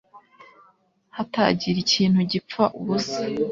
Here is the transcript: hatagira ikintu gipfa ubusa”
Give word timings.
hatagira 1.15 1.77
ikintu 1.85 2.19
gipfa 2.31 2.63
ubusa” 2.79 3.21